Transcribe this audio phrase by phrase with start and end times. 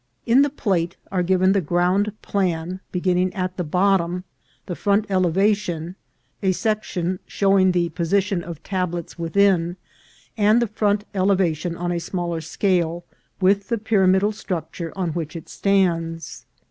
[0.25, 4.23] In the plate are given the ground plan (beginning at the bot tom),
[4.65, 5.95] the front elevation,
[6.41, 9.77] a section showing the posi tion of tablets within,
[10.35, 13.05] and the front elevation on a smaller scale,
[13.39, 16.47] with the pyramidal structure on which it stands.